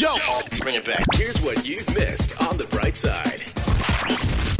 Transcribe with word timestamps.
Yo, 0.00 0.16
bring 0.60 0.76
it 0.76 0.84
back. 0.86 1.04
Here's 1.12 1.42
what 1.42 1.66
you've 1.66 1.94
missed 1.94 2.40
on 2.40 2.56
the 2.56 2.64
bright 2.68 2.96
side. 2.96 3.42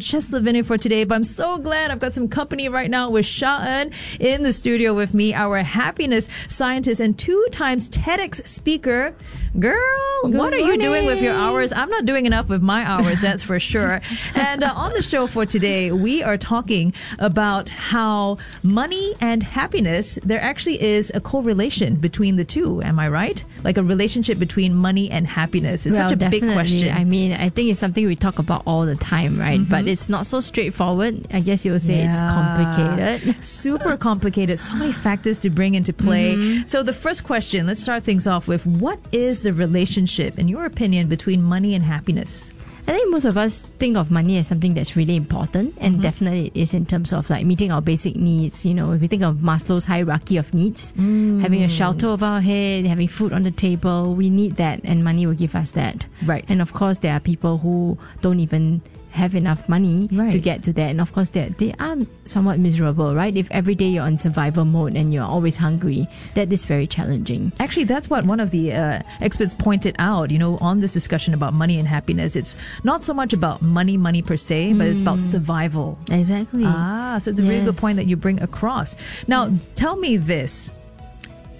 Just 0.00 0.32
minute 0.32 0.64
for 0.64 0.78
today, 0.78 1.04
but 1.04 1.14
I'm 1.14 1.24
so 1.24 1.58
glad 1.58 1.90
I've 1.90 1.98
got 1.98 2.14
some 2.14 2.26
company 2.26 2.68
right 2.68 2.90
now 2.90 3.10
with 3.10 3.26
Sha-En 3.26 3.92
in 4.18 4.42
the 4.42 4.52
studio 4.52 4.94
with 4.94 5.12
me, 5.12 5.34
our 5.34 5.58
happiness 5.58 6.28
scientist 6.48 7.00
and 7.00 7.18
two 7.18 7.46
times 7.52 7.88
TEDx 7.88 8.46
speaker. 8.46 9.14
Girl, 9.58 9.76
Good 10.22 10.34
what 10.34 10.52
are 10.52 10.58
you 10.58 10.78
doing 10.78 11.06
with 11.06 11.20
your 11.20 11.34
hours? 11.34 11.72
I'm 11.72 11.90
not 11.90 12.04
doing 12.04 12.24
enough 12.24 12.48
with 12.48 12.62
my 12.62 12.84
hours, 12.84 13.20
that's 13.20 13.42
for 13.42 13.58
sure. 13.58 14.00
And 14.34 14.62
uh, 14.62 14.72
on 14.74 14.92
the 14.92 15.02
show 15.02 15.26
for 15.26 15.44
today, 15.44 15.90
we 15.90 16.22
are 16.22 16.38
talking 16.38 16.94
about 17.18 17.68
how 17.68 18.38
money 18.62 19.14
and 19.20 19.42
happiness, 19.42 20.18
there 20.22 20.40
actually 20.40 20.80
is 20.80 21.10
a 21.14 21.20
correlation 21.20 21.96
between 21.96 22.36
the 22.36 22.44
two. 22.44 22.80
Am 22.82 22.98
I 23.00 23.08
right? 23.08 23.44
Like 23.64 23.76
a 23.76 23.82
relationship 23.82 24.38
between 24.38 24.74
money 24.74 25.10
and 25.10 25.26
happiness. 25.26 25.84
It's 25.84 25.96
such 25.96 26.12
a 26.12 26.16
big 26.16 26.42
question. 26.52 26.94
I 26.94 27.04
mean, 27.04 27.32
I 27.32 27.48
think 27.48 27.70
it's 27.70 27.80
something 27.80 28.06
we 28.06 28.16
talk 28.16 28.38
about 28.38 28.62
all 28.66 28.86
the 28.86 28.96
time, 28.96 29.38
right? 29.38 29.60
But 29.68 29.86
it's 29.90 30.08
not 30.08 30.26
so 30.26 30.40
straightforward. 30.40 31.26
I 31.32 31.40
guess 31.40 31.64
you 31.64 31.72
would 31.72 31.82
say 31.82 32.04
it's 32.08 32.20
complicated. 32.20 33.44
Super 33.44 33.96
complicated. 33.96 34.58
So 34.58 34.74
many 34.74 34.92
factors 34.92 35.38
to 35.40 35.50
bring 35.50 35.74
into 35.74 35.92
play. 35.92 36.34
Mm-hmm. 36.36 36.68
So 36.68 36.82
the 36.82 36.92
first 36.92 37.24
question, 37.24 37.66
let's 37.66 37.82
start 37.82 38.04
things 38.04 38.26
off 38.26 38.48
with 38.48 38.66
what 38.66 38.98
is 39.12 39.42
the 39.42 39.52
relationship, 39.52 40.38
in 40.38 40.48
your 40.48 40.64
opinion, 40.64 41.08
between 41.08 41.42
money 41.42 41.74
and 41.74 41.84
happiness? 41.84 42.52
I 42.88 42.92
think 42.94 43.10
most 43.12 43.24
of 43.26 43.36
us 43.36 43.62
think 43.78 43.96
of 43.96 44.10
money 44.10 44.38
as 44.38 44.48
something 44.48 44.74
that's 44.74 44.96
really 44.96 45.14
important, 45.14 45.76
and 45.80 45.92
Mm-hmm. 45.94 46.02
definitely 46.02 46.46
it 46.48 46.56
is 46.60 46.74
in 46.74 46.86
terms 46.86 47.12
of 47.12 47.30
like 47.30 47.46
meeting 47.46 47.70
our 47.70 47.80
basic 47.80 48.16
needs. 48.16 48.66
You 48.66 48.74
know, 48.74 48.90
if 48.92 49.00
we 49.00 49.06
think 49.06 49.22
of 49.22 49.36
Maslow's 49.36 49.84
hierarchy 49.84 50.38
of 50.38 50.52
needs, 50.54 50.90
Mm. 50.92 51.40
having 51.40 51.62
a 51.62 51.68
shelter 51.68 52.08
over 52.08 52.24
our 52.24 52.40
head, 52.40 52.86
having 52.86 53.06
food 53.06 53.32
on 53.32 53.42
the 53.42 53.52
table, 53.52 54.14
we 54.16 54.28
need 54.28 54.56
that, 54.56 54.80
and 54.82 55.04
money 55.04 55.24
will 55.26 55.34
give 55.36 55.54
us 55.54 55.70
that. 55.72 56.06
Right. 56.24 56.44
And 56.48 56.60
of 56.60 56.72
course, 56.72 56.98
there 56.98 57.14
are 57.14 57.20
people 57.20 57.58
who 57.58 57.96
don't 58.22 58.40
even 58.40 58.80
have 59.10 59.34
enough 59.34 59.68
money 59.68 60.08
to 60.08 60.38
get 60.38 60.62
to 60.64 60.72
that, 60.74 60.90
and 60.90 61.00
of 61.00 61.12
course, 61.12 61.30
they 61.30 61.48
they 61.58 61.74
are 61.78 61.96
somewhat 62.24 62.58
miserable, 62.58 63.14
right? 63.14 63.36
If 63.36 63.50
every 63.50 63.74
day 63.74 63.86
you're 63.86 64.04
on 64.04 64.18
survival 64.18 64.64
mode 64.64 64.96
and 64.96 65.12
you're 65.12 65.24
always 65.24 65.56
hungry, 65.56 66.08
that 66.34 66.52
is 66.52 66.64
very 66.64 66.86
challenging. 66.86 67.52
Actually, 67.58 67.84
that's 67.84 68.08
what 68.08 68.24
one 68.24 68.40
of 68.40 68.50
the 68.50 68.72
uh, 68.72 69.02
experts 69.20 69.54
pointed 69.54 69.96
out, 69.98 70.30
you 70.30 70.38
know, 70.38 70.58
on 70.58 70.80
this 70.80 70.92
discussion 70.92 71.34
about 71.34 71.54
money 71.54 71.78
and 71.78 71.88
happiness. 71.88 72.36
It's 72.36 72.56
not 72.84 73.04
so 73.04 73.12
much 73.14 73.32
about 73.32 73.62
money, 73.62 73.96
money 73.96 74.22
per 74.22 74.36
se, 74.36 74.74
but 74.74 74.86
it's 74.86 75.00
about 75.00 75.18
survival. 75.20 75.98
Exactly. 76.10 76.64
Ah, 76.66 77.18
so 77.18 77.30
it's 77.30 77.40
a 77.40 77.42
really 77.42 77.64
good 77.64 77.76
point 77.76 77.96
that 77.96 78.06
you 78.06 78.16
bring 78.16 78.40
across. 78.42 78.96
Now, 79.26 79.52
tell 79.74 79.96
me 79.96 80.16
this. 80.16 80.72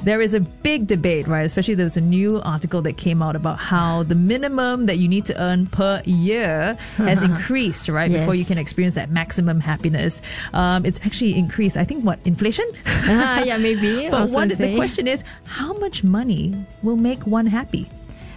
There 0.03 0.23
is 0.23 0.33
a 0.33 0.41
big 0.41 0.87
debate, 0.87 1.27
right? 1.27 1.45
Especially 1.45 1.75
there 1.75 1.85
was 1.85 1.99
a 1.99 2.01
new 2.01 2.41
article 2.43 2.81
that 2.83 2.97
came 2.97 3.21
out 3.23 3.37
about 3.37 3.59
how 3.59 4.03
the 4.03 4.15
minimum 4.15 4.87
that 4.87 4.97
you 4.99 5.09
need 5.09 5.27
to 5.27 5.43
earn 5.43 5.67
per 5.67 6.01
year 6.07 6.79
has 6.97 7.23
increased, 7.31 7.89
right? 7.89 8.11
Before 8.11 8.35
you 8.35 8.47
can 8.47 8.57
experience 8.57 8.95
that 8.95 9.11
maximum 9.11 9.61
happiness. 9.61 10.23
Um, 10.55 10.87
it's 10.87 11.01
actually 11.05 11.37
increased. 11.37 11.77
I 11.77 11.85
think 11.85 12.05
what 12.05 12.19
inflation. 12.25 12.65
ah, 12.87 13.43
yeah, 13.43 13.59
maybe. 13.59 14.09
But 14.11 14.31
was 14.31 14.57
the 14.59 14.75
question 14.75 15.07
is, 15.07 15.23
how 15.45 15.75
much 15.75 16.03
money 16.03 16.55
will 16.83 16.97
make 16.97 17.27
one 17.27 17.47
happy? 17.47 17.89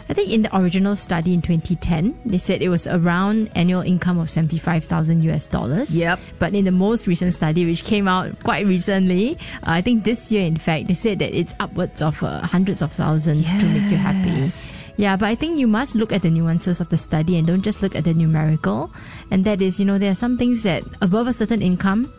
I 0.09 0.13
think 0.13 0.31
in 0.31 0.43
the 0.43 0.57
original 0.57 0.95
study 0.95 1.33
in 1.33 1.41
2010, 1.41 2.19
they 2.25 2.37
said 2.37 2.61
it 2.61 2.69
was 2.69 2.87
around 2.87 3.49
annual 3.55 3.81
income 3.81 4.19
of 4.19 4.29
75,000 4.29 5.23
US 5.23 5.47
dollars. 5.47 5.95
Yep. 5.95 6.19
But 6.39 6.53
in 6.53 6.65
the 6.65 6.71
most 6.71 7.07
recent 7.07 7.33
study, 7.33 7.65
which 7.65 7.83
came 7.83 8.07
out 8.07 8.43
quite 8.43 8.65
recently, 8.65 9.37
uh, 9.63 9.77
I 9.77 9.81
think 9.81 10.03
this 10.03 10.31
year, 10.31 10.45
in 10.45 10.57
fact, 10.57 10.87
they 10.87 10.93
said 10.93 11.19
that 11.19 11.33
it's 11.33 11.53
upwards 11.59 12.01
of 12.01 12.21
uh, 12.23 12.41
hundreds 12.41 12.81
of 12.81 12.91
thousands 12.91 13.55
to 13.57 13.65
make 13.65 13.89
you 13.89 13.97
happy. 13.97 14.49
Yeah, 14.95 15.17
but 15.17 15.25
I 15.25 15.35
think 15.35 15.57
you 15.57 15.67
must 15.67 15.95
look 15.95 16.11
at 16.11 16.21
the 16.21 16.29
nuances 16.29 16.79
of 16.79 16.89
the 16.89 16.97
study 16.97 17.37
and 17.37 17.47
don't 17.47 17.63
just 17.63 17.81
look 17.81 17.95
at 17.95 18.03
the 18.03 18.13
numerical. 18.13 18.91
And 19.31 19.43
that 19.45 19.61
is, 19.61 19.79
you 19.79 19.85
know, 19.85 19.97
there 19.97 20.11
are 20.11 20.15
some 20.15 20.37
things 20.37 20.63
that 20.63 20.83
above 21.01 21.27
a 21.27 21.33
certain 21.33 21.61
income, 21.61 22.13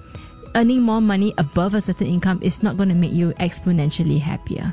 earning 0.57 0.83
more 0.83 1.01
money 1.01 1.35
above 1.39 1.75
a 1.75 1.81
certain 1.81 2.07
income 2.07 2.41
is 2.43 2.63
not 2.63 2.77
going 2.77 2.89
to 2.89 2.95
make 2.95 3.13
you 3.13 3.33
exponentially 3.39 4.21
happier. 4.21 4.73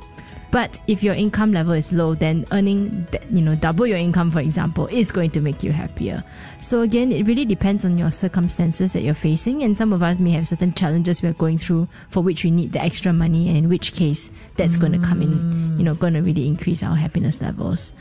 But 0.52 0.82
if 0.88 1.02
your 1.02 1.16
income 1.16 1.54
level 1.54 1.72
is 1.72 1.94
low, 1.94 2.14
then 2.14 2.46
earning, 2.52 3.08
you 3.32 3.42
know, 3.42 3.56
double 3.56 3.88
your 3.88 3.98
income, 3.98 4.32
for 4.32 4.42
example, 4.42 4.88
is 4.88 5.10
going 5.10 5.32
to 5.32 5.42
make 5.42 5.64
you 5.64 5.72
happier. 5.72 6.24
So 6.60 6.82
again, 6.82 7.14
it 7.14 7.26
really 7.26 7.46
depends 7.46 7.86
on 7.86 7.98
your 7.98 8.12
circumstances 8.12 8.92
that 8.92 9.02
you're 9.02 9.14
facing. 9.14 9.64
And 9.64 9.78
some 9.78 9.94
of 9.94 10.04
us 10.04 10.20
may 10.20 10.32
have 10.32 10.48
certain 10.50 10.74
challenges 10.74 11.24
we're 11.24 11.34
going 11.34 11.58
through 11.58 11.88
for 12.10 12.22
which 12.22 12.44
we 12.44 12.52
need 12.52 12.74
the 12.74 12.82
extra 12.82 13.14
money. 13.14 13.48
And 13.48 13.58
in 13.58 13.70
which 13.70 13.94
case, 13.94 14.30
that's 14.58 14.76
going 14.76 14.92
to 14.92 15.00
come 15.00 15.22
in, 15.22 15.78
you 15.78 15.86
know, 15.86 15.96
going 15.96 16.14
to 16.14 16.22
really 16.22 16.48
increase 16.48 16.84
our 16.84 16.96
happiness 16.96 17.42
levels. 17.42 17.94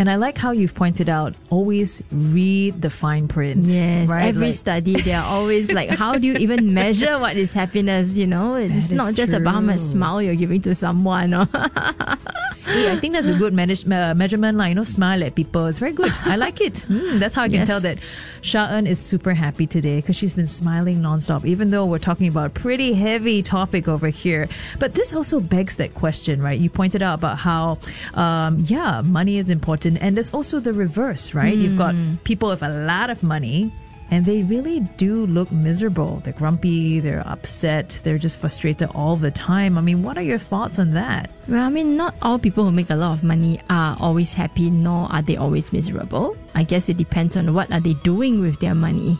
And 0.00 0.08
I 0.08 0.14
like 0.14 0.38
how 0.38 0.52
you've 0.52 0.76
pointed 0.76 1.08
out, 1.08 1.34
always 1.50 2.00
read 2.12 2.80
the 2.82 2.88
fine 2.88 3.26
print. 3.26 3.66
Yes, 3.66 4.08
right? 4.08 4.26
every 4.28 4.46
Like- 4.46 4.54
study 4.54 5.00
they 5.00 5.12
are 5.12 5.24
always 5.26 5.72
like, 5.78 5.90
how 5.90 6.16
do 6.16 6.26
you 6.28 6.34
even 6.34 6.72
measure 6.72 7.18
what 7.18 7.36
is 7.36 7.52
happiness? 7.52 8.14
You 8.14 8.28
know, 8.28 8.54
it's 8.54 8.90
not 8.90 9.14
just 9.14 9.32
about 9.32 9.54
how 9.54 9.60
much 9.60 9.80
smile 9.80 10.22
you're 10.22 10.36
giving 10.36 10.62
to 10.62 10.74
someone. 10.74 11.34
Or 11.34 11.48
Hey, 12.68 12.90
I 12.92 13.00
think 13.00 13.14
that's 13.14 13.28
a 13.28 13.34
good 13.34 13.54
manage, 13.54 13.88
uh, 13.90 14.14
measurement. 14.14 14.58
Like, 14.58 14.68
you 14.68 14.74
know, 14.74 14.84
smile 14.84 15.24
at 15.24 15.34
people. 15.34 15.66
It's 15.66 15.78
very 15.78 15.92
good. 15.92 16.12
I 16.26 16.36
like 16.36 16.60
it. 16.60 16.84
Mm, 16.88 17.18
that's 17.18 17.34
how 17.34 17.42
I 17.42 17.48
can 17.48 17.60
Yes. 17.60 17.68
tell 17.68 17.80
that 17.80 17.98
Sha-En 18.42 18.86
is 18.86 18.98
super 18.98 19.32
happy 19.34 19.66
today 19.66 19.96
because 19.96 20.16
she's 20.16 20.34
been 20.34 20.46
smiling 20.48 21.00
nonstop, 21.00 21.44
even 21.46 21.70
though 21.70 21.86
we're 21.86 21.98
talking 21.98 22.28
about 22.28 22.46
a 22.46 22.50
pretty 22.50 22.92
heavy 22.92 23.42
topic 23.42 23.88
over 23.88 24.08
here. 24.08 24.48
But 24.78 24.94
this 24.94 25.14
also 25.14 25.40
begs 25.40 25.76
that 25.76 25.94
question, 25.94 26.42
right? 26.42 26.58
You 26.60 26.68
pointed 26.68 27.02
out 27.02 27.14
about 27.14 27.38
how, 27.38 27.78
um, 28.14 28.62
yeah, 28.66 29.00
money 29.02 29.38
is 29.38 29.48
important. 29.50 29.98
And 30.02 30.16
there's 30.16 30.30
also 30.34 30.60
the 30.60 30.72
reverse, 30.74 31.32
right? 31.34 31.56
You've 31.56 31.78
got 31.78 31.94
people 32.24 32.50
with 32.50 32.62
a 32.62 32.68
lot 32.68 33.08
of 33.10 33.22
money. 33.22 33.72
And 34.10 34.24
they 34.24 34.42
really 34.42 34.80
do 34.96 35.26
look 35.26 35.52
miserable. 35.52 36.20
They're 36.24 36.32
grumpy, 36.32 36.98
they're 36.98 37.26
upset, 37.28 38.00
they're 38.04 38.16
just 38.16 38.38
frustrated 38.38 38.88
all 38.94 39.16
the 39.16 39.30
time. 39.30 39.76
I 39.76 39.82
mean, 39.82 40.02
what 40.02 40.16
are 40.16 40.22
your 40.22 40.38
thoughts 40.38 40.78
on 40.78 40.92
that? 40.92 41.30
Well, 41.46 41.64
I 41.64 41.68
mean, 41.68 41.96
not 41.96 42.14
all 42.22 42.38
people 42.38 42.64
who 42.64 42.72
make 42.72 42.88
a 42.88 42.96
lot 42.96 43.12
of 43.12 43.22
money 43.22 43.60
are 43.68 43.96
always 44.00 44.32
happy, 44.32 44.70
nor 44.70 45.12
are 45.12 45.20
they 45.20 45.36
always 45.36 45.72
miserable. 45.72 46.36
I 46.54 46.62
guess 46.62 46.88
it 46.88 46.96
depends 46.96 47.36
on 47.36 47.52
what 47.52 47.70
are 47.70 47.80
they 47.80 47.94
doing 47.94 48.40
with 48.40 48.60
their 48.60 48.74
money, 48.74 49.18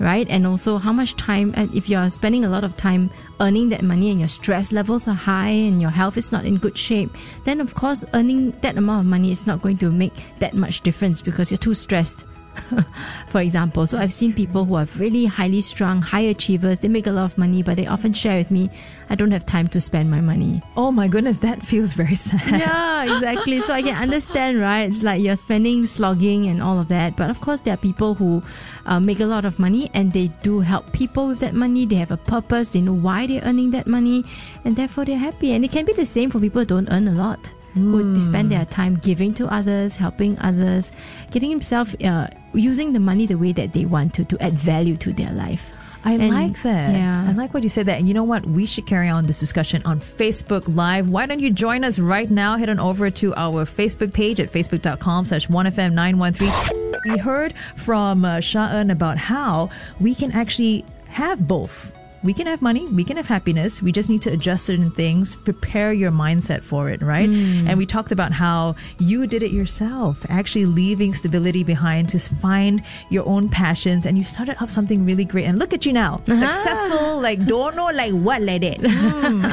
right? 0.00 0.28
And 0.28 0.48
also 0.48 0.78
how 0.78 0.92
much 0.92 1.14
time. 1.14 1.54
Uh, 1.56 1.68
if 1.72 1.88
you're 1.88 2.10
spending 2.10 2.44
a 2.44 2.48
lot 2.48 2.64
of 2.64 2.76
time 2.76 3.10
earning 3.40 3.68
that 3.68 3.82
money 3.82 4.10
and 4.10 4.18
your 4.18 4.28
stress 4.28 4.72
levels 4.72 5.06
are 5.06 5.14
high 5.14 5.50
and 5.50 5.80
your 5.80 5.90
health 5.90 6.16
is 6.16 6.32
not 6.32 6.44
in 6.44 6.56
good 6.56 6.76
shape, 6.76 7.16
then 7.44 7.60
of 7.60 7.76
course 7.76 8.04
earning 8.14 8.50
that 8.62 8.76
amount 8.76 9.00
of 9.00 9.06
money 9.06 9.30
is 9.30 9.46
not 9.46 9.62
going 9.62 9.78
to 9.78 9.92
make 9.92 10.12
that 10.40 10.54
much 10.54 10.80
difference 10.80 11.22
because 11.22 11.52
you're 11.52 11.58
too 11.58 11.74
stressed. 11.74 12.26
for 13.28 13.40
example. 13.40 13.86
So 13.86 13.98
I've 13.98 14.12
seen 14.12 14.32
people 14.32 14.64
who 14.64 14.74
are 14.74 14.86
really 14.96 15.26
highly 15.26 15.60
strung, 15.60 16.02
high 16.02 16.20
achievers. 16.20 16.80
They 16.80 16.88
make 16.88 17.06
a 17.06 17.12
lot 17.12 17.24
of 17.24 17.38
money, 17.38 17.62
but 17.62 17.76
they 17.76 17.86
often 17.86 18.12
share 18.12 18.38
with 18.38 18.50
me, 18.50 18.70
I 19.10 19.14
don't 19.14 19.30
have 19.30 19.46
time 19.46 19.68
to 19.68 19.80
spend 19.80 20.10
my 20.10 20.20
money. 20.20 20.62
Oh 20.76 20.90
my 20.90 21.08
goodness, 21.08 21.38
that 21.40 21.62
feels 21.62 21.92
very 21.92 22.14
sad. 22.14 22.42
yeah, 22.48 23.02
exactly. 23.04 23.60
So 23.60 23.72
I 23.72 23.82
can 23.82 24.00
understand, 24.00 24.60
right? 24.60 24.82
It's 24.82 25.02
like 25.02 25.22
you're 25.22 25.36
spending, 25.36 25.86
slogging, 25.86 26.46
and 26.46 26.62
all 26.62 26.78
of 26.78 26.88
that. 26.88 27.16
But 27.16 27.30
of 27.30 27.40
course, 27.40 27.62
there 27.62 27.74
are 27.74 27.78
people 27.78 28.14
who 28.14 28.42
uh, 28.86 29.00
make 29.00 29.20
a 29.20 29.26
lot 29.26 29.44
of 29.44 29.58
money 29.58 29.90
and 29.94 30.12
they 30.12 30.28
do 30.42 30.60
help 30.60 30.92
people 30.92 31.28
with 31.28 31.40
that 31.40 31.54
money. 31.54 31.86
They 31.86 31.96
have 31.96 32.10
a 32.10 32.16
purpose, 32.16 32.70
they 32.70 32.80
know 32.80 32.94
why 32.94 33.26
they're 33.26 33.42
earning 33.42 33.70
that 33.72 33.86
money, 33.86 34.24
and 34.64 34.76
therefore 34.76 35.04
they're 35.04 35.18
happy. 35.18 35.52
And 35.52 35.64
it 35.64 35.70
can 35.70 35.84
be 35.84 35.92
the 35.92 36.06
same 36.06 36.30
for 36.30 36.40
people 36.40 36.62
who 36.62 36.66
don't 36.66 36.88
earn 36.90 37.08
a 37.08 37.12
lot. 37.12 37.52
Who 37.74 38.20
spend 38.20 38.50
their 38.52 38.64
time 38.64 38.96
giving 39.02 39.34
to 39.34 39.46
others, 39.52 39.96
helping 39.96 40.38
others, 40.38 40.92
getting 41.32 41.50
himself 41.50 41.94
uh, 42.04 42.28
using 42.52 42.92
the 42.92 43.00
money 43.00 43.26
the 43.26 43.34
way 43.34 43.52
that 43.52 43.72
they 43.72 43.84
want 43.84 44.14
to 44.14 44.24
to 44.24 44.38
add 44.40 44.52
value 44.54 44.96
to 44.98 45.12
their 45.12 45.32
life. 45.32 45.72
I 46.06 46.12
And- 46.12 46.28
like 46.28 46.62
that. 46.62 46.92
yeah. 46.92 47.26
I 47.28 47.32
like 47.32 47.54
what 47.54 47.62
you 47.62 47.68
said 47.70 47.86
that. 47.86 47.98
And 47.98 48.06
you 48.06 48.12
know 48.14 48.22
what? 48.24 48.44
We 48.46 48.66
should 48.66 48.86
carry 48.86 49.08
on 49.08 49.24
this 49.26 49.40
discussion 49.40 49.80
on 49.86 49.98
Facebook 50.00 50.64
Live. 50.68 51.08
Why 51.08 51.24
don't 51.26 51.40
you 51.40 51.50
join 51.50 51.82
us 51.82 51.98
right 51.98 52.30
now? 52.30 52.58
Head 52.58 52.68
on 52.68 52.78
over 52.78 53.10
to 53.10 53.34
our 53.36 53.64
Facebook 53.64 54.12
page 54.12 54.38
at 54.38 54.52
facebook.com 54.52 55.24
slash 55.26 55.48
1FM913. 55.48 57.00
We 57.10 57.18
heard 57.18 57.54
from 57.76 58.24
uh, 58.24 58.40
Sha-En 58.40 58.90
about 58.90 59.16
how 59.18 59.70
we 59.98 60.14
can 60.14 60.30
actually 60.32 60.84
have 61.08 61.48
both. 61.48 61.90
We 62.24 62.32
can 62.32 62.46
have 62.46 62.62
money, 62.62 62.86
we 62.86 63.04
can 63.04 63.18
have 63.18 63.26
happiness. 63.26 63.82
We 63.82 63.92
just 63.92 64.08
need 64.08 64.22
to 64.22 64.32
adjust 64.32 64.64
certain 64.64 64.90
things, 64.90 65.34
prepare 65.34 65.92
your 65.92 66.10
mindset 66.10 66.62
for 66.62 66.88
it, 66.88 67.02
right? 67.02 67.28
Hmm. 67.28 67.68
And 67.68 67.76
we 67.76 67.84
talked 67.84 68.12
about 68.12 68.32
how 68.32 68.76
you 68.98 69.26
did 69.26 69.42
it 69.42 69.52
yourself, 69.52 70.24
actually 70.30 70.64
leaving 70.64 71.12
stability 71.12 71.64
behind 71.64 72.08
to 72.10 72.18
find 72.18 72.82
your 73.10 73.28
own 73.28 73.50
passions. 73.50 74.06
And 74.06 74.16
you 74.16 74.24
started 74.24 74.56
up 74.62 74.70
something 74.70 75.04
really 75.04 75.26
great. 75.26 75.44
And 75.44 75.58
look 75.58 75.74
at 75.74 75.84
you 75.84 75.92
now, 75.92 76.22
uh-huh. 76.26 76.34
successful, 76.34 77.20
like 77.20 77.44
don't 77.54 77.76
know 77.76 77.90
like 77.92 78.12
what 78.12 78.40
like 78.40 78.62
that. 78.62 78.80
Hmm. 79.24 79.44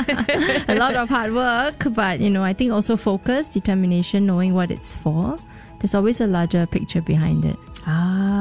a 0.69 0.75
lot 0.75 0.95
of 0.95 1.09
hard 1.09 1.33
work, 1.33 1.85
but 1.93 2.19
you 2.19 2.29
know, 2.29 2.43
I 2.43 2.53
think 2.53 2.71
also 2.71 2.95
focus, 2.95 3.49
determination, 3.49 4.25
knowing 4.25 4.53
what 4.53 4.71
it's 4.71 4.95
for. 4.95 5.37
There's 5.79 5.95
always 5.95 6.21
a 6.21 6.27
larger 6.27 6.65
picture 6.65 7.01
behind 7.01 7.43
it. 7.43 7.57
Ah, 7.87 8.40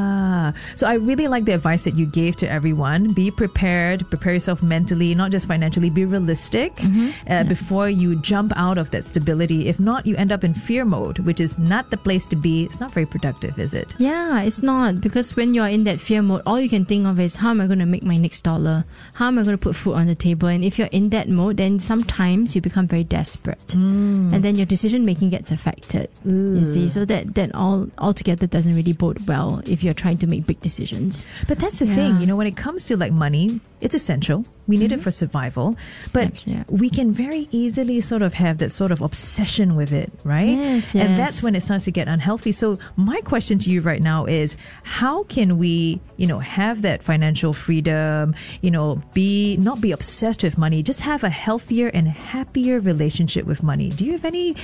Yeah. 0.52 0.76
So 0.76 0.86
I 0.86 0.94
really 0.94 1.28
like 1.28 1.44
the 1.44 1.52
advice 1.52 1.84
that 1.84 1.94
you 1.94 2.06
gave 2.06 2.36
to 2.36 2.48
everyone. 2.50 3.12
Be 3.12 3.30
prepared, 3.30 4.08
prepare 4.10 4.32
yourself 4.34 4.62
mentally, 4.62 5.14
not 5.14 5.30
just 5.30 5.46
financially, 5.46 5.90
be 5.90 6.04
realistic 6.04 6.76
Mm-hmm. 6.80 7.10
uh, 7.30 7.44
before 7.44 7.88
you 7.88 8.16
jump 8.16 8.52
out 8.56 8.78
of 8.78 8.90
that 8.90 9.04
stability. 9.06 9.68
If 9.68 9.78
not, 9.80 10.06
you 10.06 10.16
end 10.16 10.32
up 10.32 10.44
in 10.44 10.54
fear 10.54 10.84
mode, 10.84 11.18
which 11.20 11.40
is 11.40 11.58
not 11.58 11.90
the 11.90 11.96
place 11.96 12.26
to 12.26 12.36
be. 12.36 12.64
It's 12.64 12.80
not 12.80 12.92
very 12.92 13.06
productive, 13.06 13.58
is 13.58 13.74
it? 13.74 13.94
Yeah, 13.98 14.42
it's 14.42 14.62
not 14.62 15.00
because 15.00 15.36
when 15.36 15.54
you're 15.54 15.68
in 15.68 15.84
that 15.84 16.00
fear 16.00 16.22
mode, 16.22 16.42
all 16.46 16.60
you 16.60 16.68
can 16.68 16.84
think 16.84 17.06
of 17.06 17.20
is 17.20 17.36
how 17.36 17.50
am 17.50 17.60
I 17.60 17.66
going 17.66 17.78
to 17.78 17.86
make 17.86 18.02
my 18.02 18.16
next 18.16 18.40
dollar? 18.42 18.84
How 19.14 19.26
am 19.28 19.38
I 19.38 19.42
going 19.42 19.56
to 19.56 19.60
put 19.62 19.76
food 19.76 19.94
on 19.94 20.06
the 20.06 20.14
table? 20.14 20.48
And 20.48 20.64
if 20.64 20.78
you're 20.78 20.88
in 20.92 21.10
that 21.10 21.28
mode, 21.28 21.56
then 21.58 21.80
sometimes 21.80 22.54
you 22.54 22.60
become 22.60 22.86
very 22.86 23.04
desperate, 23.04 23.74
and 23.74 24.42
then 24.42 24.56
your 24.56 24.66
decision 24.66 25.04
making 25.04 25.30
gets 25.30 25.50
affected. 25.50 26.08
You 26.24 26.64
see, 26.64 26.88
so 26.88 27.04
that 27.04 27.34
that 27.34 27.54
all 27.54 27.88
altogether 27.98 28.46
doesn't 28.46 28.74
really 28.74 28.92
bode 28.92 29.26
well 29.28 29.60
if 29.66 29.82
you're 29.84 29.94
trying 29.94 30.18
to 30.18 30.26
make 30.26 30.39
big 30.40 30.60
decisions. 30.60 31.26
But 31.48 31.58
that's 31.58 31.78
the 31.80 31.86
Yeah. 31.86 31.94
thing, 31.94 32.20
you 32.20 32.26
know, 32.26 32.36
when 32.36 32.46
it 32.46 32.56
comes 32.56 32.84
to 32.86 32.96
like 32.96 33.12
money, 33.12 33.60
it's 33.80 33.94
essential. 33.94 34.44
We 34.68 34.76
need 34.76 34.92
it 34.92 34.96
mm-hmm. 34.96 35.02
for 35.02 35.10
survival. 35.10 35.76
But 36.12 36.26
Abs- 36.26 36.46
yeah. 36.46 36.62
we 36.68 36.90
can 36.90 37.12
very 37.12 37.48
easily 37.50 38.00
sort 38.00 38.22
of 38.22 38.34
have 38.34 38.58
that 38.58 38.70
sort 38.70 38.92
of 38.92 39.02
obsession 39.02 39.74
with 39.74 39.92
it, 39.92 40.12
right? 40.22 40.50
Yes, 40.50 40.94
yes. 40.94 41.08
And 41.08 41.18
that's 41.18 41.42
when 41.42 41.56
it 41.56 41.62
starts 41.62 41.86
to 41.86 41.90
get 41.90 42.06
unhealthy. 42.06 42.52
So 42.52 42.78
my 42.94 43.20
question 43.22 43.58
to 43.60 43.70
you 43.70 43.80
right 43.80 44.00
now 44.00 44.26
is 44.26 44.56
how 44.84 45.24
can 45.24 45.58
we, 45.58 46.00
you 46.18 46.26
know, 46.26 46.38
have 46.38 46.82
that 46.82 47.02
financial 47.02 47.52
freedom, 47.52 48.34
you 48.60 48.70
know, 48.70 49.02
be 49.12 49.56
not 49.56 49.80
be 49.80 49.90
obsessed 49.90 50.44
with 50.44 50.56
money, 50.56 50.82
just 50.84 51.00
have 51.00 51.24
a 51.24 51.30
healthier 51.30 51.88
and 51.88 52.06
happier 52.06 52.78
relationship 52.78 53.46
with 53.46 53.64
money. 53.64 53.90
Do 53.90 54.04
you 54.04 54.12
have 54.12 54.24
any 54.24 54.54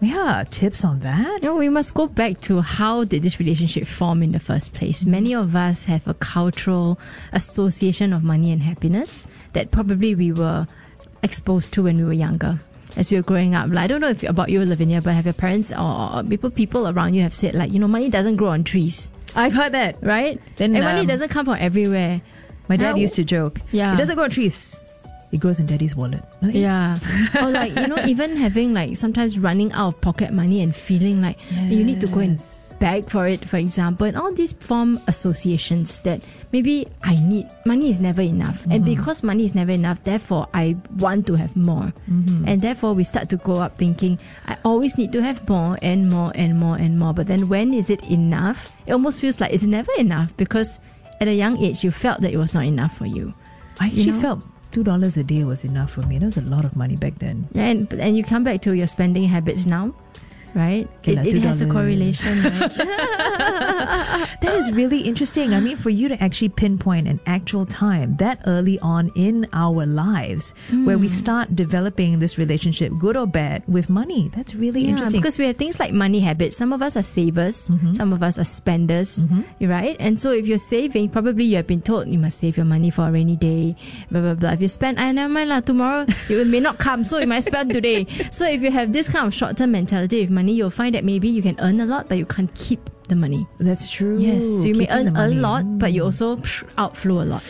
yeah, 0.00 0.44
tips 0.48 0.84
on 0.84 1.00
that? 1.00 1.42
You 1.42 1.48
know, 1.48 1.56
we 1.56 1.68
must 1.68 1.94
go 1.94 2.06
back 2.06 2.38
to 2.42 2.60
how 2.60 3.02
did 3.02 3.22
this 3.22 3.40
relationship 3.40 3.86
form 3.86 4.22
in 4.22 4.30
the 4.30 4.38
first 4.38 4.74
place. 4.74 5.00
Mm-hmm. 5.00 5.10
Many 5.10 5.34
of 5.34 5.56
us 5.56 5.84
have 5.84 6.06
a 6.06 6.14
cultural 6.14 7.00
association 7.32 8.12
of 8.12 8.22
money 8.22 8.52
and 8.52 8.62
happiness 8.66 9.26
that 9.54 9.70
probably 9.70 10.14
we 10.14 10.32
were 10.32 10.66
exposed 11.22 11.72
to 11.74 11.82
when 11.84 11.96
we 11.96 12.04
were 12.04 12.12
younger. 12.12 12.58
As 12.96 13.10
we 13.10 13.16
were 13.18 13.22
growing 13.22 13.54
up, 13.54 13.68
like, 13.70 13.84
I 13.84 13.86
don't 13.86 14.00
know 14.00 14.08
if 14.08 14.22
about 14.22 14.48
you, 14.48 14.64
Lavinia, 14.64 15.00
but 15.02 15.14
have 15.14 15.26
your 15.26 15.34
parents 15.34 15.70
or, 15.70 16.16
or 16.16 16.22
people 16.24 16.50
people 16.50 16.88
around 16.88 17.12
you 17.14 17.22
have 17.22 17.34
said 17.34 17.54
like, 17.54 17.72
you 17.72 17.78
know, 17.78 17.88
money 17.88 18.08
doesn't 18.08 18.36
grow 18.36 18.48
on 18.48 18.64
trees, 18.64 19.10
I've 19.34 19.52
heard 19.52 19.72
that. 19.72 19.96
right? 20.02 20.40
Then, 20.56 20.74
and 20.74 20.84
money 20.84 21.00
um, 21.00 21.06
doesn't 21.06 21.28
come 21.28 21.44
from 21.44 21.56
everywhere. 21.60 22.20
My 22.68 22.76
dad 22.76 22.92
Now- 22.92 22.96
used 22.96 23.14
to 23.16 23.24
joke. 23.24 23.60
Yeah. 23.70 23.94
It 23.94 23.98
doesn't 23.98 24.14
grow 24.14 24.24
on 24.24 24.30
trees. 24.30 24.80
It 25.32 25.40
grows 25.40 25.60
in 25.60 25.66
daddy's 25.66 25.94
wallet. 25.94 26.24
Yeah. 26.40 26.98
or 27.42 27.50
like, 27.50 27.74
you 27.74 27.86
know, 27.86 27.98
even 28.06 28.36
having 28.36 28.72
like 28.72 28.96
sometimes 28.96 29.38
running 29.38 29.72
out 29.72 29.88
of 29.94 30.00
pocket 30.00 30.32
money 30.32 30.62
and 30.62 30.74
feeling 30.74 31.20
like 31.20 31.36
you 31.52 31.84
need 31.84 32.00
to 32.00 32.06
go 32.06 32.20
and 32.20 32.40
For 33.10 33.26
it, 33.26 33.44
for 33.44 33.56
example. 33.56 34.06
And 34.06 34.16
all 34.16 34.32
these 34.32 34.52
form 34.52 35.00
associations 35.06 36.00
that 36.00 36.22
maybe 36.52 36.86
I 37.02 37.16
need 37.16 37.46
money 37.64 37.90
is 37.90 38.00
never 38.00 38.22
enough. 38.22 38.62
And 38.64 38.84
mm-hmm. 38.84 38.94
because 38.94 39.22
money 39.22 39.44
is 39.44 39.54
never 39.54 39.72
enough, 39.72 40.02
therefore 40.04 40.46
I 40.54 40.76
want 40.96 41.26
to 41.26 41.34
have 41.34 41.56
more. 41.56 41.92
Mm-hmm. 42.08 42.46
And 42.46 42.62
therefore 42.62 42.94
we 42.94 43.04
start 43.04 43.28
to 43.30 43.36
grow 43.36 43.56
up 43.56 43.76
thinking, 43.76 44.18
I 44.46 44.56
always 44.64 44.96
need 44.96 45.12
to 45.12 45.22
have 45.22 45.48
more 45.48 45.78
and 45.82 46.08
more 46.08 46.32
and 46.34 46.58
more 46.58 46.76
and 46.76 46.98
more. 46.98 47.12
But 47.12 47.26
then 47.26 47.48
when 47.48 47.74
is 47.74 47.90
it 47.90 48.02
enough? 48.10 48.70
It 48.86 48.92
almost 48.92 49.20
feels 49.20 49.40
like 49.40 49.52
it's 49.52 49.64
never 49.64 49.92
enough 49.98 50.36
because 50.36 50.78
at 51.20 51.28
a 51.28 51.34
young 51.34 51.58
age 51.58 51.82
you 51.82 51.90
felt 51.90 52.20
that 52.20 52.32
it 52.32 52.36
was 52.38 52.54
not 52.54 52.64
enough 52.64 52.96
for 52.96 53.06
you. 53.06 53.34
I 53.80 53.86
actually 53.86 54.02
You 54.02 54.12
know? 54.12 54.20
felt 54.20 54.46
two 54.72 54.84
dollars 54.84 55.16
a 55.16 55.24
day 55.24 55.44
was 55.44 55.64
enough 55.64 55.90
for 55.90 56.02
me. 56.02 56.18
That 56.18 56.26
was 56.26 56.36
a 56.36 56.42
lot 56.42 56.64
of 56.64 56.76
money 56.76 56.96
back 56.96 57.18
then. 57.18 57.48
Yeah, 57.52 57.66
and 57.66 57.92
and 57.94 58.16
you 58.16 58.22
come 58.24 58.44
back 58.44 58.60
to 58.62 58.76
your 58.76 58.86
spending 58.86 59.24
habits 59.24 59.64
now, 59.66 59.94
right? 60.56 60.88
It 61.04 61.20
it 61.20 61.42
has 61.44 61.60
a 61.60 61.68
correlation, 61.68 62.42
right? 62.42 62.72
That 64.40 64.54
is 64.54 64.72
really 64.72 65.00
interesting. 65.00 65.54
I 65.54 65.60
mean, 65.60 65.76
for 65.76 65.90
you 65.90 66.08
to 66.08 66.22
actually 66.22 66.50
pinpoint 66.50 67.08
an 67.08 67.20
actual 67.26 67.66
time 67.66 68.16
that 68.16 68.40
early 68.46 68.78
on 68.80 69.10
in 69.14 69.46
our 69.52 69.86
lives 69.86 70.54
where 70.84 70.98
we 70.98 71.08
hmm. 71.08 71.12
start 71.12 71.56
developing 71.56 72.18
this 72.18 72.38
relationship, 72.38 72.92
good 72.98 73.16
or 73.16 73.26
bad, 73.26 73.62
with 73.66 73.88
money. 73.88 74.30
That's 74.34 74.54
really 74.54 74.82
yeah, 74.82 74.90
interesting. 74.90 75.20
because 75.20 75.38
we 75.38 75.46
have 75.46 75.56
things 75.56 75.78
like 75.78 75.92
money 75.92 76.20
habits. 76.20 76.56
Some 76.56 76.72
of 76.72 76.82
us 76.82 76.96
are 76.96 77.02
savers, 77.02 77.68
mm-hmm. 77.68 77.94
some 77.94 78.12
of 78.12 78.22
us 78.22 78.38
are 78.38 78.44
spenders, 78.44 79.22
mm-hmm. 79.22 79.68
right? 79.68 79.96
And 79.98 80.20
so 80.20 80.32
if 80.32 80.46
you're 80.46 80.58
saving, 80.58 81.10
probably 81.10 81.44
you 81.44 81.56
have 81.56 81.66
been 81.66 81.82
told 81.82 82.08
you 82.08 82.18
must 82.18 82.38
save 82.38 82.56
your 82.56 82.66
money 82.66 82.90
for 82.90 83.08
a 83.08 83.12
rainy 83.12 83.36
day, 83.36 83.76
blah 84.10 84.20
blah 84.20 84.34
blah. 84.34 84.52
If 84.52 84.62
you 84.62 84.68
spend, 84.68 85.00
I 85.00 85.12
never 85.12 85.32
mind 85.32 85.48
lah. 85.48 85.60
Tomorrow 85.60 86.06
it 86.28 86.46
may 86.46 86.60
not 86.60 86.78
come, 86.78 87.04
so 87.04 87.18
you 87.18 87.26
might 87.26 87.44
spend 87.44 87.72
today. 87.72 88.06
So 88.36 88.44
if 88.44 88.60
you 88.60 88.70
have 88.70 88.92
this 88.92 89.08
kind 89.08 89.26
of 89.26 89.32
short-term 89.32 89.72
mentality 89.72 90.20
with 90.20 90.30
money, 90.30 90.45
you'll 90.52 90.70
find 90.70 90.94
that 90.94 91.04
maybe 91.04 91.28
you 91.28 91.42
can 91.42 91.56
earn 91.60 91.80
a 91.80 91.86
lot, 91.86 92.08
but 92.08 92.18
you 92.18 92.26
can't 92.26 92.52
keep 92.54 92.90
the 93.08 93.16
money. 93.16 93.46
That's 93.58 93.90
true. 93.90 94.18
Yes, 94.18 94.44
so 94.44 94.64
you 94.64 94.74
may 94.74 94.88
earn 94.90 95.16
a 95.16 95.28
lot, 95.28 95.78
but 95.78 95.92
you 95.92 96.04
also 96.04 96.40
outflow 96.78 97.22
a 97.22 97.26
lot. 97.26 97.44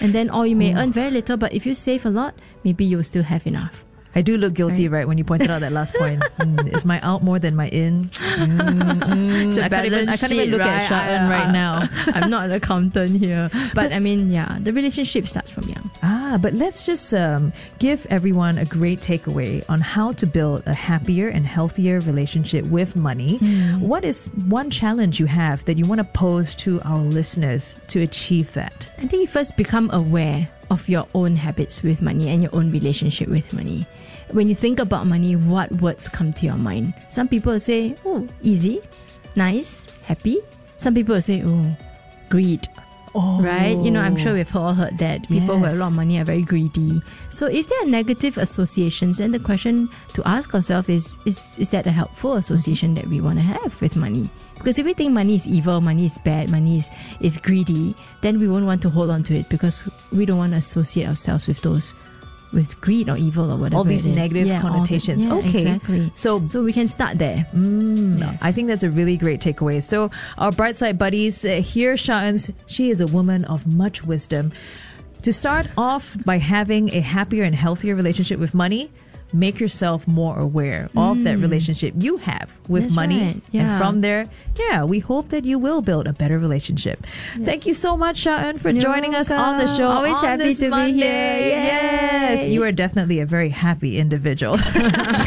And 0.00 0.12
then, 0.12 0.30
or 0.30 0.46
you 0.46 0.56
may 0.56 0.72
hmm. 0.72 0.78
earn 0.78 0.92
very 0.92 1.10
little, 1.10 1.36
but 1.36 1.52
if 1.52 1.64
you 1.64 1.74
save 1.74 2.04
a 2.06 2.10
lot, 2.10 2.34
maybe 2.64 2.84
you 2.84 2.96
will 2.96 3.04
still 3.04 3.22
have 3.22 3.46
enough. 3.46 3.84
I 4.14 4.22
do 4.22 4.36
look 4.36 4.54
guilty, 4.54 4.88
right, 4.88 5.06
when 5.08 5.16
you 5.18 5.24
pointed 5.24 5.50
out 5.50 5.60
that 5.60 5.72
last 5.72 5.94
point. 5.94 6.22
Mm, 6.42 6.74
is 6.74 6.84
my 6.84 7.00
out 7.02 7.22
more 7.22 7.38
than 7.38 7.54
my 7.54 7.68
in? 7.68 8.08
Mm, 8.08 8.58
mm, 8.58 9.48
It's 9.48 9.58
a 9.58 9.64
I 9.64 9.68
can't 9.68 9.86
even, 9.86 10.08
I 10.08 10.16
can't 10.16 10.32
even 10.32 10.50
look 10.50 10.60
right? 10.60 10.68
at 10.68 10.88
Sha-En 10.88 11.30
right 11.30 11.46
I- 11.48 11.52
now. 11.52 11.88
I'm 12.14 12.30
not 12.30 12.46
an 12.46 12.52
accountant 12.52 13.18
here, 13.20 13.48
but 13.74 13.92
I 13.92 13.98
mean, 14.00 14.30
yeah, 14.32 14.58
the 14.60 14.72
relationship 14.72 15.28
starts 15.28 15.50
from 15.50 15.68
young. 15.68 15.90
Ah, 16.02 16.36
but 16.40 16.54
let's 16.54 16.84
just 16.84 17.14
um, 17.14 17.52
give 17.78 18.06
everyone 18.10 18.58
a 18.58 18.64
great 18.64 19.00
takeaway 19.00 19.62
on 19.68 19.80
how 19.80 20.10
to 20.12 20.26
build 20.26 20.62
a 20.66 20.74
happier 20.74 21.28
and 21.28 21.46
healthier 21.46 22.00
relationship 22.00 22.64
with 22.66 22.96
money. 22.96 23.38
What 23.78 24.04
is 24.04 24.26
one 24.48 24.70
challenge 24.70 25.20
you 25.20 25.26
have 25.26 25.64
that 25.66 25.78
you 25.78 25.84
want 25.86 26.00
to 26.00 26.04
pose 26.04 26.54
to 26.56 26.80
our 26.82 26.98
listeners 27.00 27.80
to 27.88 28.02
achieve 28.02 28.52
that? 28.54 28.88
I 28.98 29.06
think 29.06 29.20
you 29.22 29.26
first 29.28 29.56
become 29.56 29.90
aware 29.92 30.48
of 30.72 30.88
your 30.88 31.06
own 31.14 31.36
habits 31.36 31.82
with 31.82 32.00
money 32.00 32.30
and 32.30 32.42
your 32.42 32.54
own 32.54 32.70
relationship 32.70 33.28
with 33.28 33.52
money. 33.52 33.86
When 34.30 34.48
you 34.48 34.54
think 34.54 34.78
about 34.80 35.06
money, 35.06 35.36
what 35.36 35.70
words 35.82 36.08
come 36.08 36.32
to 36.32 36.46
your 36.46 36.56
mind? 36.56 36.94
Some 37.10 37.28
people 37.28 37.60
say, 37.60 37.94
oh, 38.06 38.26
easy, 38.40 38.80
nice, 39.36 39.86
happy. 40.02 40.40
Some 40.78 40.94
people 40.94 41.20
say, 41.20 41.42
oh, 41.44 41.76
greed. 42.30 42.66
Oh, 43.14 43.42
right? 43.42 43.76
You 43.76 43.90
know, 43.90 44.00
I'm 44.00 44.16
sure 44.16 44.32
oh. 44.32 44.34
we've 44.34 44.56
all 44.56 44.72
heard 44.72 44.96
that 44.98 45.28
people 45.28 45.58
who 45.58 45.64
have 45.64 45.74
a 45.74 45.76
lot 45.76 45.88
of 45.88 45.96
money 45.96 46.18
are 46.18 46.24
very 46.24 46.42
greedy. 46.42 47.02
So 47.28 47.46
if 47.46 47.68
there 47.68 47.82
are 47.82 47.86
negative 47.86 48.38
associations, 48.38 49.18
then 49.18 49.32
the 49.32 49.38
question 49.38 49.90
to 50.14 50.22
ask 50.26 50.54
ourselves 50.54 50.88
is 50.88 51.18
is 51.26 51.58
is 51.58 51.68
that 51.70 51.86
a 51.86 51.90
helpful 51.90 52.34
association 52.34 52.94
that 52.94 53.06
we 53.06 53.20
want 53.20 53.38
to 53.38 53.44
have 53.44 53.80
with 53.82 53.96
money? 53.96 54.30
Because 54.62 54.78
if 54.78 54.86
we 54.86 54.94
think 54.94 55.12
money 55.12 55.34
is 55.34 55.46
evil, 55.46 55.80
money 55.80 56.04
is 56.04 56.18
bad, 56.20 56.48
money 56.48 56.76
is, 56.76 56.88
is 57.20 57.36
greedy, 57.36 57.96
then 58.20 58.38
we 58.38 58.46
won't 58.46 58.64
want 58.64 58.80
to 58.82 58.90
hold 58.90 59.10
on 59.10 59.24
to 59.24 59.34
it 59.34 59.48
because 59.48 59.82
we 60.12 60.24
don't 60.24 60.38
want 60.38 60.52
to 60.52 60.58
associate 60.58 61.08
ourselves 61.08 61.48
with 61.48 61.60
those 61.62 61.94
with 62.52 62.80
greed 62.80 63.08
or 63.08 63.16
evil 63.16 63.50
or 63.52 63.56
whatever. 63.56 63.76
All 63.78 63.84
these 63.84 64.04
negative 64.04 64.46
Yeah, 64.46 64.56
all 64.56 64.62
the- 64.62 64.68
connotations. 64.70 65.24
yeah, 65.24 65.34
okay. 65.34 65.62
Exactly. 65.62 66.12
So 66.14 66.46
So 66.46 66.62
we 66.62 66.72
can 66.72 66.88
start 66.88 67.18
there. 67.18 67.46
Mm, 67.54 68.18
Yes. 68.20 68.42
I 68.42 68.52
think 68.52 68.68
that's 68.68 68.82
a 68.82 68.90
really 68.90 69.16
great 69.16 69.40
takeaway. 69.40 69.82
So, 69.82 70.10
our 70.38 70.52
bright 70.52 70.76
side 70.78 70.98
buddies, 70.98 71.44
uh, 71.44 71.60
here, 71.62 71.96
Sha-En's, 71.96 72.50
she 72.66 72.90
is 72.90 73.00
a 73.00 73.06
woman 73.06 73.44
of 73.46 73.66
much 73.66 74.04
wisdom. 74.04 74.52
To 75.22 75.32
start 75.32 75.68
off 75.76 76.16
by 76.24 76.38
having 76.38 76.90
a 76.90 77.00
happier 77.00 77.44
and 77.44 77.54
healthier 77.54 77.94
relationship 77.94 78.38
with 78.40 78.54
money, 78.54 78.90
make 79.32 79.58
yourself 79.60 80.06
more 80.06 80.38
aware 80.38 80.88
of 80.96 81.24
that 81.24 81.38
relationship 81.38 81.94
you 81.98 82.18
have 82.18 82.50
with 82.68 82.82
Mm. 82.82 82.86
That's 82.86 82.96
money. 82.96 83.18
right. 83.20 83.42
And 83.54 83.78
from 83.78 84.00
there, 84.00 84.26
yeah, 84.58 84.84
we 84.84 84.98
hope 84.98 85.28
that 85.30 85.44
you 85.44 85.58
will 85.58 85.80
build 85.82 86.06
a 86.06 86.12
better 86.12 86.38
relationship. 86.38 87.06
Thank 87.36 87.66
you 87.66 87.74
so 87.74 87.96
much, 87.96 88.18
Sha-En, 88.18 88.58
for 88.58 88.70
You're 88.70 88.82
joining 88.82 89.14
us 89.14 89.30
on 89.30 89.58
the 89.58 89.66
show. 89.68 89.88
Always 89.88 90.16
on 90.18 90.24
happy 90.24 90.44
this 90.44 90.58
to 90.58 90.64
be 90.64 90.70
Monday. 90.70 90.96
here. 90.96 91.62
Yes, 91.62 92.48
Yay. 92.48 92.54
you 92.54 92.62
are 92.64 92.72
definitely 92.72 93.20
a 93.20 93.26
very 93.26 93.48
happy 93.50 93.98
individual. 93.98 94.56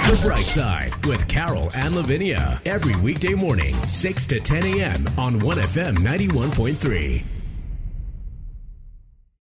The 0.05 0.19
Bright 0.21 0.45
Side 0.45 0.93
with 1.05 1.27
Carol 1.27 1.71
and 1.75 1.95
Lavinia. 1.95 2.61
Every 2.65 2.95
weekday 3.01 3.33
morning, 3.33 3.75
6 3.87 4.25
to 4.27 4.39
10 4.39 4.63
a.m. 4.65 5.07
on 5.17 5.39
1FM 5.41 5.95
91.3. 5.97 7.23